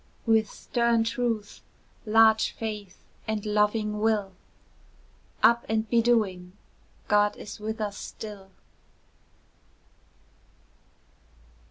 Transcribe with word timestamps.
with 0.25 0.49
stern 0.49 1.03
truth, 1.03 1.61
large 2.07 2.53
faith, 2.55 3.03
and 3.27 3.45
loving 3.45 3.99
will! 3.99 4.31
Up 5.43 5.63
and 5.69 5.87
be 5.91 6.01
doing! 6.01 6.53
God 7.07 7.37
is 7.37 7.59
with 7.59 7.79
us 7.79 7.99
still. 7.99 8.49